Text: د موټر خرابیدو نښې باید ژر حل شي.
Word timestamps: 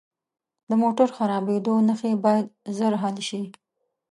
د 0.69 0.71
موټر 0.81 1.07
خرابیدو 1.17 1.73
نښې 1.87 2.11
باید 2.25 2.45
ژر 2.77 2.93
حل 3.01 3.17
شي. 3.29 3.43